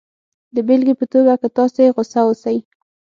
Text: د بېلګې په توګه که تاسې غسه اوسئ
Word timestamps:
د 0.55 0.57
بېلګې 0.67 0.93
په 0.99 1.05
توګه 1.13 1.33
که 1.41 1.47
تاسې 1.57 1.85
غسه 1.95 2.21
اوسئ 2.25 2.57